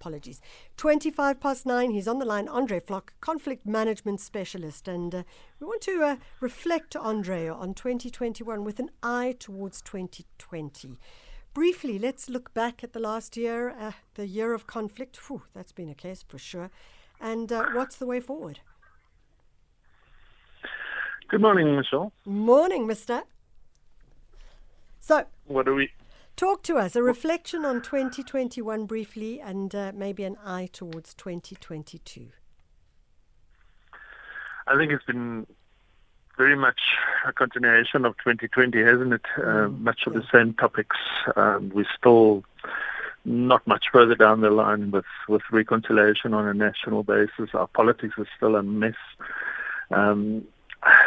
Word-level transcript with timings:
apologies. 0.00 0.40
25 0.78 1.40
past 1.40 1.66
nine, 1.66 1.90
he's 1.90 2.08
on 2.08 2.18
the 2.18 2.24
line. 2.24 2.48
Andre 2.48 2.80
Vlok, 2.80 3.10
conflict 3.20 3.66
management 3.66 4.20
specialist. 4.20 4.88
And 4.88 5.14
uh, 5.14 5.22
we 5.60 5.66
want 5.66 5.82
to 5.82 6.02
uh, 6.02 6.16
reflect, 6.40 6.96
Andre, 6.96 7.48
on 7.48 7.74
2021 7.74 8.64
with 8.64 8.80
an 8.80 8.90
eye 9.02 9.36
towards 9.38 9.82
2020. 9.82 10.96
Briefly, 11.52 11.98
let's 11.98 12.30
look 12.30 12.54
back 12.54 12.82
at 12.82 12.94
the 12.94 13.00
last 13.00 13.36
year, 13.36 13.70
uh, 13.78 13.92
the 14.14 14.26
year 14.26 14.54
of 14.54 14.66
conflict. 14.66 15.18
Whew, 15.28 15.42
that's 15.52 15.72
been 15.72 15.90
a 15.90 15.94
case 15.94 16.24
for 16.26 16.38
sure. 16.38 16.70
And 17.20 17.52
uh, 17.52 17.66
what's 17.74 17.96
the 17.96 18.06
way 18.06 18.20
forward? 18.20 18.60
Good 21.28 21.42
morning, 21.42 21.76
Michelle. 21.76 22.12
Morning, 22.24 22.86
mister. 22.86 23.22
So, 25.00 25.24
what 25.46 25.66
do 25.66 25.74
we? 25.74 25.90
Talk 26.40 26.62
to 26.62 26.78
us. 26.78 26.96
A 26.96 27.02
reflection 27.02 27.66
on 27.66 27.82
2021 27.82 28.86
briefly, 28.86 29.42
and 29.42 29.74
uh, 29.74 29.92
maybe 29.94 30.24
an 30.24 30.38
eye 30.42 30.70
towards 30.72 31.12
2022. 31.12 32.28
I 34.66 34.74
think 34.74 34.90
it's 34.90 35.04
been 35.04 35.46
very 36.38 36.56
much 36.56 36.80
a 37.26 37.32
continuation 37.34 38.06
of 38.06 38.16
2020, 38.24 38.82
hasn't 38.82 39.12
it? 39.12 39.20
Uh, 39.36 39.40
mm, 39.42 39.80
much 39.80 40.06
of 40.06 40.14
the 40.14 40.24
same 40.32 40.54
topics. 40.54 40.96
Um, 41.36 41.72
we're 41.74 41.84
still 41.94 42.42
not 43.26 43.66
much 43.66 43.88
further 43.92 44.14
down 44.14 44.40
the 44.40 44.48
line 44.48 44.92
with, 44.92 45.04
with 45.28 45.42
reconciliation 45.52 46.32
on 46.32 46.48
a 46.48 46.54
national 46.54 47.02
basis. 47.02 47.50
Our 47.52 47.66
politics 47.66 48.14
is 48.16 48.28
still 48.34 48.56
a 48.56 48.62
mess. 48.62 48.94
Um, 49.90 50.46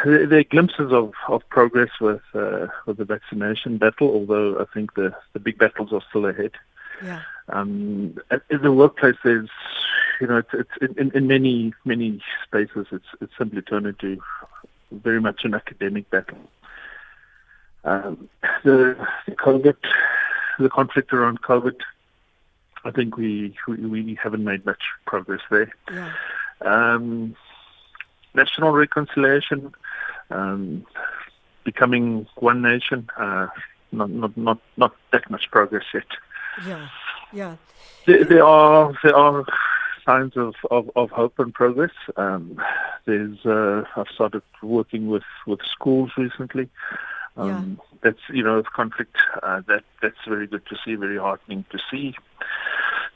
there 0.04 0.40
are 0.40 0.44
glimpses 0.44 0.92
of, 0.92 1.14
of 1.28 1.48
progress 1.50 1.90
with 2.02 2.22
uh, 2.34 2.68
with 2.86 2.98
the 2.98 3.06
vaccination 3.06 3.78
battle, 3.78 4.10
although 4.10 4.60
I 4.60 4.66
think 4.74 4.96
the, 4.96 5.16
the 5.34 5.40
big 5.40 5.58
battles 5.58 5.94
are 5.94 6.02
still 6.10 6.26
ahead. 6.26 6.52
Yeah. 7.04 7.22
Um, 7.50 8.18
in 8.50 8.62
the 8.62 8.72
workplace, 8.72 9.16
there's 9.24 9.50
you 10.20 10.28
know 10.28 10.38
it's, 10.38 10.50
it's 10.54 10.98
in, 10.98 11.12
in 11.12 11.28
many 11.28 11.74
many 11.86 12.22
spaces 12.46 12.88
it's 12.92 13.06
it's 13.22 13.34
simply 13.38 13.62
turned 13.62 13.88
into 13.88 14.22
very 14.92 15.22
much 15.22 15.44
an 15.44 15.54
academic 15.54 16.10
battle. 16.10 16.38
Um, 17.86 18.30
the, 18.64 18.96
the 19.26 19.36
COVID, 19.36 19.76
the 20.60 20.70
conflict 20.70 21.12
around 21.12 21.42
COVID, 21.42 21.76
I 22.86 22.92
think 22.92 23.18
we 23.18 23.56
we, 23.68 23.78
we 23.78 24.20
haven't 24.22 24.44
made 24.44 24.66
much 24.66 24.84
progress 25.06 25.42
there. 25.50 25.72
Yeah. 25.92 26.12
Um, 26.62 27.36
national 28.34 28.72
reconciliation, 28.72 29.74
um, 30.30 30.86
becoming 31.64 32.28
one 32.36 32.62
nation. 32.62 33.10
Uh, 33.18 33.48
not, 33.92 34.10
not, 34.10 34.36
not, 34.38 34.60
not 34.78 34.96
that 35.12 35.30
much 35.30 35.50
progress 35.52 35.86
yet. 35.94 36.08
Yeah, 36.66 36.88
yeah. 37.32 37.56
There, 38.06 38.24
there 38.26 38.44
are 38.44 38.94
there 39.04 39.16
are 39.16 39.46
signs 40.06 40.36
of, 40.36 40.56
of, 40.72 40.90
of 40.96 41.10
hope 41.12 41.40
and 41.40 41.54
progress. 41.54 41.92
Um, 42.18 42.62
there's 43.06 43.46
uh, 43.46 43.84
I've 43.96 44.08
started 44.14 44.42
working 44.62 45.08
with, 45.08 45.24
with 45.48 45.60
schools 45.72 46.12
recently. 46.18 46.70
Um, 47.38 47.80
yeah. 47.80 47.98
That's 48.04 48.20
you 48.30 48.44
know 48.44 48.62
conflict. 48.76 49.16
Uh, 49.42 49.62
that 49.68 49.84
that's 50.02 50.18
very 50.28 50.48
good 50.48 50.66
to 50.68 50.76
see. 50.84 50.96
Very 50.96 51.18
heartening 51.18 51.66
to 51.72 51.80
see 51.90 52.16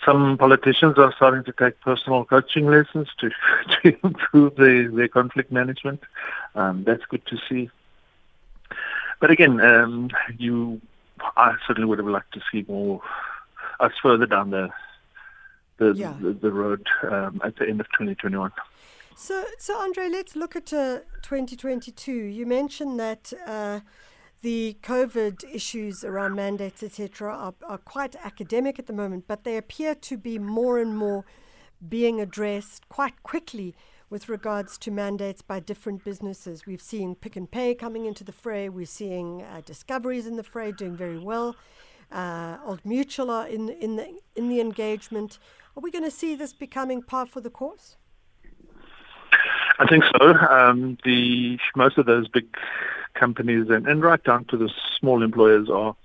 some 0.05 0.37
politicians 0.37 0.97
are 0.97 1.13
starting 1.15 1.43
to 1.43 1.51
take 1.51 1.79
personal 1.81 2.25
coaching 2.25 2.67
lessons 2.67 3.07
to, 3.19 3.29
to 3.83 3.97
improve 4.03 4.55
their, 4.55 4.89
their 4.89 5.07
conflict 5.07 5.51
management. 5.51 6.01
Um, 6.55 6.83
that's 6.83 7.03
good 7.05 7.25
to 7.27 7.37
see. 7.49 7.69
But 9.19 9.31
again, 9.31 9.59
um, 9.59 10.09
you, 10.37 10.81
I 11.35 11.55
certainly 11.65 11.87
would 11.87 11.99
have 11.99 12.07
liked 12.07 12.33
to 12.33 12.41
see 12.51 12.65
more 12.67 13.01
us 13.79 13.93
further 14.01 14.25
down 14.25 14.51
the 14.51 14.69
the, 15.77 15.93
yeah. 15.93 16.15
the, 16.19 16.33
the, 16.33 16.51
road 16.51 16.87
um, 17.03 17.39
at 17.43 17.55
the 17.57 17.67
end 17.67 17.79
of 17.79 17.85
2021. 17.89 18.51
So, 19.15 19.43
so 19.59 19.77
Andre, 19.77 20.09
let's 20.09 20.35
look 20.35 20.55
at 20.55 20.73
uh, 20.73 21.01
2022. 21.21 22.11
You 22.11 22.47
mentioned 22.47 22.99
that. 22.99 23.31
Uh, 23.45 23.81
the 24.41 24.77
COVID 24.83 25.43
issues 25.53 26.03
around 26.03 26.35
mandates, 26.35 26.83
etc., 26.83 27.33
are, 27.33 27.53
are 27.67 27.77
quite 27.77 28.15
academic 28.23 28.79
at 28.79 28.87
the 28.87 28.93
moment, 28.93 29.25
but 29.27 29.43
they 29.43 29.57
appear 29.57 29.95
to 29.95 30.17
be 30.17 30.37
more 30.37 30.79
and 30.79 30.97
more 30.97 31.25
being 31.87 32.19
addressed 32.21 32.87
quite 32.89 33.21
quickly 33.23 33.75
with 34.09 34.29
regards 34.29 34.77
to 34.77 34.91
mandates 34.91 35.41
by 35.41 35.59
different 35.59 36.03
businesses. 36.03 36.65
We've 36.65 36.81
seen 36.81 37.15
Pick 37.15 37.35
n 37.35 37.47
Pay 37.47 37.75
coming 37.75 38.05
into 38.05 38.23
the 38.23 38.31
fray. 38.31 38.69
We're 38.69 38.85
seeing 38.85 39.41
uh, 39.41 39.61
Discoveries 39.65 40.27
in 40.27 40.37
the 40.37 40.43
fray 40.43 40.71
doing 40.71 40.95
very 40.95 41.19
well. 41.19 41.55
Uh, 42.11 42.57
Old 42.65 42.85
Mutual 42.85 43.29
are 43.29 43.47
in 43.47 43.69
in 43.69 43.97
the 43.97 44.17
in 44.35 44.47
the 44.47 44.61
engagement. 44.61 45.39
Are 45.75 45.81
we 45.81 45.91
going 45.91 46.05
to 46.05 46.11
see 46.11 46.35
this 46.35 46.53
becoming 46.53 47.01
par 47.01 47.25
for 47.25 47.41
the 47.41 47.49
course? 47.49 47.97
I 49.79 49.85
think 49.85 50.05
so. 50.17 50.33
Um, 50.33 50.97
the 51.03 51.59
most 51.75 51.97
of 51.97 52.05
those 52.05 52.27
big 52.29 52.47
companies 53.17 53.69
and, 53.69 53.87
and 53.87 54.01
right 54.01 54.23
down 54.23 54.45
to 54.45 54.57
the 54.57 54.69
small 54.99 55.23
employers 55.23 55.69
are 55.69 55.95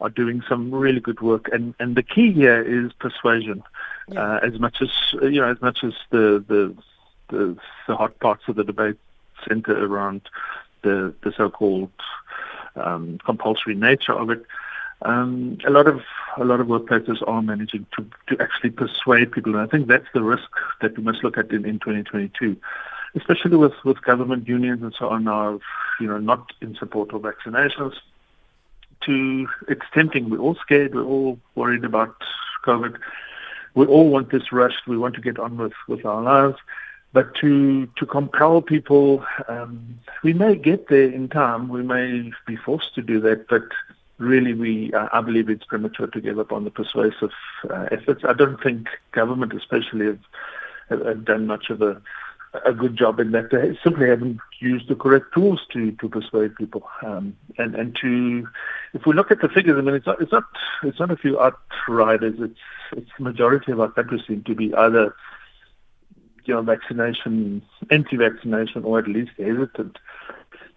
are 0.00 0.10
doing 0.10 0.42
some 0.48 0.72
really 0.72 1.00
good 1.00 1.20
work. 1.20 1.48
And 1.52 1.74
and 1.80 1.96
the 1.96 2.02
key 2.02 2.32
here 2.32 2.62
is 2.62 2.92
persuasion. 2.92 3.62
Yeah. 4.08 4.22
Uh, 4.22 4.40
as 4.42 4.58
much 4.58 4.80
as 4.80 4.90
you 5.12 5.40
know, 5.40 5.50
as 5.50 5.60
much 5.60 5.82
as 5.82 5.94
the 6.10 6.44
the 6.46 6.74
the, 7.28 7.56
the 7.86 7.96
hot 7.96 8.18
parts 8.20 8.44
of 8.48 8.56
the 8.56 8.64
debate 8.64 8.96
center 9.46 9.76
around 9.84 10.22
the 10.82 11.14
the 11.22 11.32
so-called 11.36 11.90
um, 12.76 13.18
compulsory 13.24 13.74
nature 13.74 14.12
of 14.12 14.30
it. 14.30 14.44
Um, 15.02 15.58
a 15.64 15.70
lot 15.70 15.86
of 15.86 16.00
a 16.36 16.44
lot 16.44 16.60
of 16.60 16.66
workplaces 16.66 17.22
are 17.26 17.42
managing 17.42 17.86
to, 17.96 18.06
to 18.28 18.42
actually 18.42 18.70
persuade 18.70 19.30
people, 19.30 19.54
and 19.54 19.62
I 19.62 19.66
think 19.66 19.86
that's 19.86 20.08
the 20.12 20.22
risk 20.22 20.48
that 20.80 20.96
we 20.96 21.04
must 21.04 21.22
look 21.22 21.38
at 21.38 21.50
in, 21.50 21.64
in 21.64 21.78
2022 21.78 22.56
especially 23.14 23.56
with, 23.56 23.72
with 23.84 24.02
government 24.02 24.48
unions 24.48 24.82
and 24.82 24.94
so 24.98 25.08
on 25.08 25.26
are, 25.28 25.58
you 26.00 26.06
know, 26.06 26.18
not 26.18 26.52
in 26.60 26.74
support 26.76 27.12
of 27.12 27.22
vaccinations. 27.22 27.94
To 29.02 29.48
it's 29.68 29.86
tempting. 29.92 30.28
We're 30.28 30.38
all 30.40 30.56
scared. 30.56 30.94
We're 30.94 31.04
all 31.04 31.38
worried 31.54 31.84
about 31.84 32.16
COVID. 32.64 32.96
We 33.74 33.86
all 33.86 34.10
want 34.10 34.30
this 34.30 34.50
rushed. 34.50 34.86
We 34.88 34.98
want 34.98 35.14
to 35.14 35.20
get 35.20 35.38
on 35.38 35.56
with, 35.56 35.72
with 35.86 36.04
our 36.04 36.20
lives. 36.20 36.58
But 37.12 37.34
to 37.36 37.86
to 37.96 38.04
compel 38.04 38.60
people, 38.60 39.24
um, 39.48 39.98
we 40.22 40.34
may 40.34 40.56
get 40.56 40.88
there 40.88 41.10
in 41.10 41.28
time. 41.28 41.68
We 41.68 41.82
may 41.82 42.32
be 42.46 42.56
forced 42.56 42.94
to 42.96 43.02
do 43.02 43.18
that, 43.20 43.48
but 43.48 43.62
really, 44.18 44.52
we 44.52 44.92
I 44.94 45.20
believe 45.22 45.48
it's 45.48 45.64
premature 45.64 46.08
to 46.08 46.20
give 46.20 46.38
up 46.38 46.52
on 46.52 46.64
the 46.64 46.70
persuasive 46.70 47.30
uh, 47.70 47.86
efforts. 47.90 48.24
I 48.28 48.34
don't 48.34 48.62
think 48.62 48.88
government, 49.12 49.54
especially, 49.54 50.06
have, 50.06 50.20
have 50.90 51.24
done 51.24 51.46
much 51.46 51.70
of 51.70 51.80
a 51.80 52.02
a 52.64 52.72
good 52.72 52.96
job 52.96 53.20
in 53.20 53.32
that 53.32 53.50
they 53.50 53.78
simply 53.82 54.08
haven't 54.08 54.38
used 54.60 54.88
the 54.88 54.94
correct 54.94 55.26
tools 55.34 55.60
to, 55.72 55.92
to 55.92 56.08
persuade 56.08 56.54
people. 56.56 56.88
Um, 57.02 57.36
and 57.58 57.74
and 57.74 57.96
to 58.00 58.48
if 58.94 59.06
we 59.06 59.12
look 59.12 59.30
at 59.30 59.40
the 59.40 59.48
figures, 59.48 59.76
I 59.78 59.82
mean, 59.82 59.94
it's 59.94 60.06
not 60.06 60.20
it's 60.20 60.32
not 60.32 60.44
it's 60.82 60.98
not 60.98 61.10
a 61.10 61.16
few 61.16 61.38
outriders. 61.38 62.36
It's 62.38 62.58
it's 62.96 63.10
the 63.18 63.24
majority 63.24 63.72
of 63.72 63.80
our 63.80 63.90
country 63.90 64.22
seem 64.26 64.44
to 64.44 64.54
be 64.54 64.74
either 64.74 65.14
you 66.44 66.54
know 66.54 66.62
vaccination, 66.62 67.62
anti-vaccination, 67.90 68.84
or 68.84 68.98
at 68.98 69.08
least 69.08 69.32
hesitant. 69.36 69.98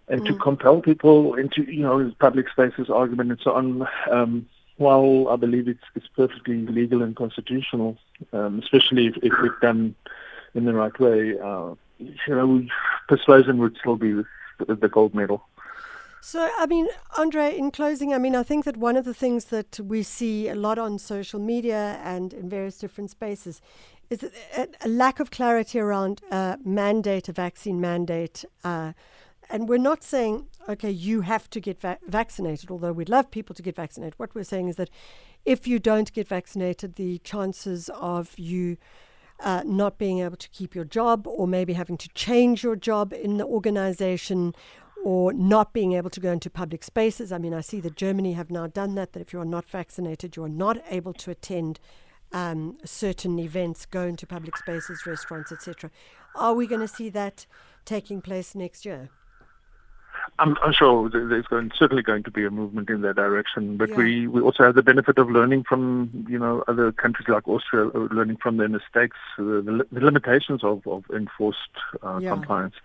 And 0.07 0.21
mm. 0.21 0.27
to 0.27 0.35
compel 0.35 0.81
people 0.81 1.35
into 1.35 1.63
you 1.63 1.83
know 1.83 2.11
public 2.19 2.49
spaces, 2.49 2.89
argument, 2.89 3.31
and 3.31 3.39
so 3.41 3.53
on. 3.53 3.87
Um, 4.11 4.49
while 4.77 5.27
I 5.29 5.35
believe 5.35 5.67
it's 5.67 5.83
it's 5.95 6.07
perfectly 6.15 6.65
legal 6.65 7.01
and 7.01 7.15
constitutional, 7.15 7.97
um, 8.33 8.59
especially 8.59 9.07
if, 9.07 9.17
if 9.17 9.33
we've 9.41 9.59
done 9.61 9.95
in 10.53 10.65
the 10.65 10.73
right 10.73 10.97
way, 10.99 11.39
uh, 11.39 11.75
you 11.97 12.15
know, 12.35 12.65
persuasion 13.07 13.57
would 13.59 13.77
still 13.77 13.95
be 13.95 14.21
the, 14.67 14.89
gold 14.89 15.13
medal. 15.13 15.43
So, 16.21 16.49
I 16.59 16.67
mean, 16.67 16.87
Andre, 17.17 17.57
in 17.57 17.71
closing, 17.71 18.13
I 18.13 18.19
mean, 18.19 18.35
I 18.35 18.43
think 18.43 18.65
that 18.65 18.77
one 18.77 18.95
of 18.95 19.05
the 19.05 19.13
things 19.13 19.45
that 19.45 19.79
we 19.79 20.03
see 20.03 20.49
a 20.49 20.55
lot 20.55 20.77
on 20.77 20.99
social 20.99 21.39
media 21.39 21.99
and 22.03 22.33
in 22.33 22.47
various 22.47 22.77
different 22.77 23.09
spaces 23.09 23.61
is 24.11 24.29
a, 24.55 24.67
a 24.81 24.87
lack 24.87 25.19
of 25.19 25.31
clarity 25.31 25.79
around 25.79 26.21
uh, 26.29 26.57
mandate, 26.63 27.27
a 27.29 27.31
vaccine 27.31 27.81
mandate. 27.81 28.45
Uh, 28.63 28.93
and 29.49 29.67
we're 29.67 29.77
not 29.77 30.03
saying, 30.03 30.47
okay, 30.69 30.91
you 30.91 31.21
have 31.21 31.49
to 31.49 31.59
get 31.59 31.81
va- 31.81 31.99
vaccinated, 32.07 32.69
although 32.69 32.91
we'd 32.91 33.09
love 33.09 33.31
people 33.31 33.55
to 33.55 33.63
get 33.63 33.75
vaccinated. 33.75 34.13
What 34.17 34.35
we're 34.35 34.43
saying 34.43 34.67
is 34.67 34.75
that 34.75 34.89
if 35.43 35.67
you 35.67 35.79
don't 35.79 36.13
get 36.13 36.27
vaccinated, 36.27 36.95
the 36.95 37.17
chances 37.19 37.89
of 37.95 38.37
you 38.37 38.77
uh, 39.43 39.63
not 39.65 39.97
being 39.97 40.19
able 40.19 40.37
to 40.37 40.49
keep 40.49 40.75
your 40.75 40.85
job, 40.85 41.27
or 41.27 41.47
maybe 41.47 41.73
having 41.73 41.97
to 41.97 42.09
change 42.09 42.63
your 42.63 42.75
job 42.75 43.13
in 43.13 43.37
the 43.37 43.45
organization, 43.45 44.53
or 45.03 45.33
not 45.33 45.73
being 45.73 45.93
able 45.93 46.09
to 46.09 46.19
go 46.19 46.31
into 46.31 46.49
public 46.49 46.83
spaces. 46.83 47.31
I 47.31 47.37
mean, 47.37 47.53
I 47.53 47.61
see 47.61 47.79
that 47.81 47.95
Germany 47.95 48.33
have 48.33 48.51
now 48.51 48.67
done 48.67 48.95
that, 48.95 49.13
that 49.13 49.19
if 49.19 49.33
you 49.33 49.39
are 49.39 49.45
not 49.45 49.67
vaccinated, 49.67 50.35
you 50.35 50.43
are 50.43 50.49
not 50.49 50.77
able 50.89 51.13
to 51.13 51.31
attend 51.31 51.79
um, 52.33 52.77
certain 52.85 53.39
events, 53.39 53.85
go 53.85 54.03
into 54.03 54.25
public 54.25 54.57
spaces, 54.57 55.05
restaurants, 55.05 55.51
etc. 55.51 55.89
Are 56.35 56.53
we 56.53 56.67
going 56.67 56.81
to 56.81 56.87
see 56.87 57.09
that 57.09 57.45
taking 57.83 58.21
place 58.21 58.55
next 58.55 58.85
year? 58.85 59.09
I'm, 60.39 60.57
I'm 60.63 60.73
sure 60.73 61.09
there's 61.09 61.45
going, 61.45 61.71
certainly 61.77 62.01
going 62.01 62.23
to 62.23 62.31
be 62.31 62.45
a 62.45 62.49
movement 62.49 62.89
in 62.89 63.01
that 63.01 63.15
direction, 63.15 63.77
but 63.77 63.89
Yeah. 63.89 63.95
we, 63.97 64.27
we 64.27 64.41
also 64.41 64.63
have 64.63 64.75
the 64.75 64.81
benefit 64.81 65.17
of 65.17 65.29
learning 65.29 65.63
from 65.67 66.25
you 66.27 66.39
know 66.39 66.63
other 66.67 66.91
countries 66.91 67.27
like 67.27 67.47
Austria, 67.47 67.87
uh, 67.87 68.07
learning 68.11 68.37
from 68.37 68.57
their 68.57 68.69
mistakes, 68.69 69.17
uh, 69.37 69.43
the, 69.43 69.85
the 69.91 69.99
limitations 69.99 70.63
of, 70.63 70.85
of 70.87 71.03
enforced 71.13 71.59
uh, 72.03 72.19
Yeah. 72.21 72.29
compliance. 72.29 72.75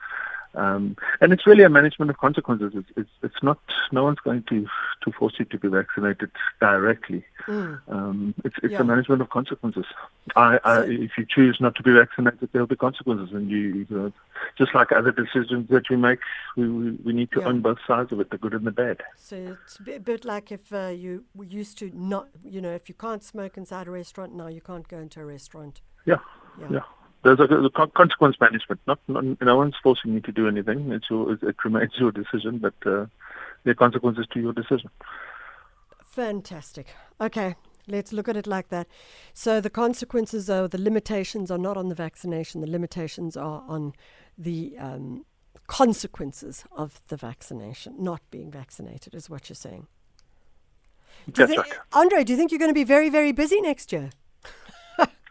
Um, 0.56 0.96
and 1.20 1.32
it's 1.32 1.46
really 1.46 1.62
a 1.64 1.68
management 1.68 2.10
of 2.10 2.16
consequences. 2.18 2.72
It's, 2.74 2.88
it's, 2.96 3.10
it's 3.22 3.42
not, 3.42 3.58
no 3.92 4.04
one's 4.04 4.18
going 4.20 4.42
to, 4.44 4.66
to 5.04 5.12
force 5.12 5.34
you 5.38 5.44
to 5.44 5.58
be 5.58 5.68
vaccinated 5.68 6.30
directly. 6.60 7.24
Mm. 7.46 7.80
Um, 7.88 8.34
it's 8.44 8.56
it's 8.62 8.72
Yeah. 8.72 8.80
a 8.80 8.84
management 8.84 9.20
of 9.20 9.28
consequences. 9.28 9.84
I, 10.34 10.58
I, 10.64 10.76
So- 10.76 10.82
if 10.88 11.10
you 11.18 11.26
choose 11.28 11.58
not 11.60 11.74
to 11.76 11.82
be 11.82 11.92
vaccinated, 11.92 12.48
there'll 12.52 12.66
be 12.66 12.74
consequences, 12.76 13.34
and 13.34 13.50
you, 13.50 13.58
you 13.58 13.86
know, 13.90 14.12
just 14.56 14.74
like 14.74 14.92
other 14.92 15.12
decisions 15.12 15.68
that 15.68 15.88
we 15.90 15.96
make, 15.96 16.20
we, 16.56 16.68
we, 16.68 16.90
we 17.04 17.12
need 17.12 17.30
to 17.32 17.40
Yeah. 17.40 17.48
own 17.48 17.60
both 17.60 17.78
sides 17.86 18.10
of 18.12 18.20
it, 18.20 18.30
the 18.30 18.38
good 18.38 18.54
and 18.54 18.66
the 18.66 18.70
bad. 18.72 19.02
So 19.16 19.36
it's 19.62 19.76
a 19.78 19.82
bit, 19.82 19.96
a 19.98 20.00
bit 20.00 20.24
like 20.24 20.50
if 20.50 20.72
uh, 20.72 20.88
you 20.88 21.24
were 21.34 21.44
used 21.44 21.78
to 21.78 21.90
not, 21.94 22.28
you 22.42 22.60
know, 22.62 22.72
if 22.72 22.88
you 22.88 22.94
can't 22.94 23.22
smoke 23.22 23.56
inside 23.58 23.88
a 23.88 23.90
restaurant, 23.90 24.34
now 24.34 24.46
you 24.48 24.62
can't 24.62 24.88
go 24.88 24.98
into 24.98 25.20
a 25.20 25.24
restaurant. 25.26 25.82
Yeah, 26.06 26.16
Yeah. 26.58 26.68
yeah. 26.70 26.80
There's 27.22 27.40
a, 27.40 27.44
a 27.44 27.88
consequence 27.88 28.36
management. 28.40 28.80
Not, 28.86 29.00
not 29.08 29.24
no 29.40 29.56
one's 29.56 29.74
forcing 29.82 30.14
you 30.14 30.20
to 30.20 30.32
do 30.32 30.46
anything. 30.46 30.92
It's 30.92 31.10
your 31.10 31.32
it, 31.32 31.64
remains 31.64 31.92
your 31.98 32.12
decision, 32.12 32.58
but 32.58 32.74
uh, 32.86 33.06
there 33.64 33.72
are 33.72 33.74
consequences 33.74 34.26
to 34.32 34.40
your 34.40 34.52
decision. 34.52 34.90
Fantastic. 36.04 36.86
Okay, 37.20 37.56
let's 37.88 38.12
look 38.12 38.28
at 38.28 38.36
it 38.36 38.46
like 38.46 38.68
that. 38.68 38.86
So 39.34 39.60
the 39.60 39.70
consequences 39.70 40.48
or 40.48 40.68
the 40.68 40.80
limitations 40.80 41.50
are 41.50 41.58
not 41.58 41.76
on 41.76 41.88
the 41.88 41.94
vaccination, 41.94 42.60
the 42.60 42.70
limitations 42.70 43.36
are 43.36 43.64
on 43.66 43.92
the 44.38 44.76
um, 44.78 45.24
consequences 45.66 46.64
of 46.72 47.00
the 47.08 47.16
vaccination, 47.16 47.96
not 47.98 48.20
being 48.30 48.50
vaccinated, 48.50 49.14
is 49.14 49.28
what 49.28 49.48
you're 49.48 49.56
saying. 49.56 49.88
Do 51.30 51.46
That's 51.46 51.62
think. 51.62 51.78
Andre, 51.92 52.22
do 52.24 52.32
you 52.32 52.36
think 52.36 52.52
you're 52.52 52.58
going 52.58 52.70
to 52.70 52.74
be 52.74 52.84
very, 52.84 53.08
very 53.08 53.32
busy 53.32 53.60
next 53.60 53.92
year? 53.92 54.10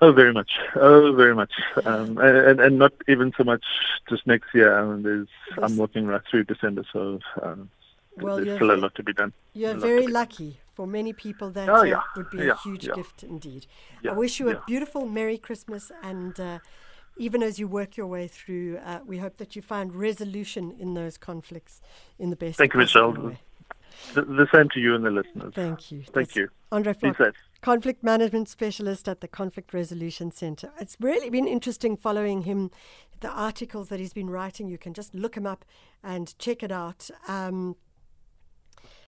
Oh, 0.01 0.11
very 0.11 0.33
much. 0.33 0.51
Oh, 0.75 1.13
very 1.13 1.33
much. 1.33 1.53
Um, 1.85 2.17
and, 2.17 2.59
and 2.59 2.77
not 2.77 2.93
even 3.07 3.33
so 3.37 3.43
much 3.43 3.63
just 4.09 4.27
next 4.27 4.53
year. 4.53 4.77
I 4.77 4.85
mean, 4.85 5.03
there's, 5.03 5.27
I'm 5.61 5.77
working 5.77 6.05
right 6.05 6.21
through 6.29 6.43
December, 6.45 6.83
so 6.91 7.19
um, 7.41 7.69
Well, 8.17 8.37
there's 8.37 8.57
still 8.57 8.71
a 8.71 8.75
lot 8.75 8.93
to 8.95 9.03
be 9.03 9.13
done. 9.13 9.31
You're 9.53 9.71
A 9.71 9.73
lot 9.73 9.81
to 9.81 9.87
very 9.87 10.07
lucky. 10.07 10.59
For 10.73 10.85
many 10.85 11.13
people, 11.13 11.51
that 11.51 11.69
Oh, 11.69 11.75
uh, 11.77 11.83
yeah. 11.83 12.01
would 12.17 12.29
be 12.29 12.49
a 12.49 12.55
huge 12.55 12.87
yeah. 12.87 12.95
gift 12.95 13.23
indeed. 13.23 13.65
I 14.07 14.11
wish 14.11 14.41
you 14.41 14.49
a 14.49 14.61
beautiful 14.67 15.05
Merry 15.05 15.37
Christmas, 15.37 15.89
and 16.03 16.37
uh, 16.37 16.59
even 17.15 17.41
as 17.41 17.57
you 17.59 17.67
work 17.69 17.95
your 17.95 18.07
way 18.07 18.27
through, 18.27 18.79
uh, 18.85 18.99
we 19.05 19.19
hope 19.19 19.37
that 19.37 19.55
you 19.55 19.61
find 19.61 19.95
resolution 19.95 20.75
in 20.77 20.93
those 20.93 21.17
conflicts 21.17 21.79
in 22.19 22.29
the 22.29 22.35
best 22.35 22.57
Thank 22.57 22.73
you, 22.73 22.81
Michelle. 22.81 23.13
The, 24.13 24.23
the 24.23 24.47
same 24.53 24.67
to 24.69 24.79
you 24.81 24.95
and 24.95 25.05
the 25.05 25.11
listeners. 25.11 25.53
Thank 25.53 25.91
you. 25.91 25.99
Thank 26.01 26.13
That's 26.27 26.35
you. 26.35 26.49
Andre 26.73 26.93
Vlok. 26.93 27.33
Conflict 27.65 28.03
Management 28.03 28.47
Specialist 28.47 29.09
at 29.09 29.21
the 29.21 29.27
Conflict 29.27 29.73
Resolution 29.73 30.29
Center. 30.29 30.71
It's 30.79 30.95
really 30.99 31.31
been 31.31 31.47
interesting 31.47 31.97
following 31.97 32.43
him, 32.43 32.69
the 33.21 33.29
articles 33.31 33.89
that 33.89 33.99
he's 33.99 34.13
been 34.13 34.29
writing. 34.29 34.67
You 34.67 34.77
can 34.77 34.93
just 34.93 35.15
look 35.15 35.35
him 35.35 35.47
up 35.47 35.65
and 36.03 36.37
check 36.37 36.61
it 36.61 36.71
out. 36.71 37.09
Um, 37.27 37.75